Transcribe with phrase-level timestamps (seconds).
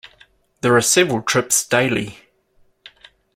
[0.61, 2.17] There are several trips daily.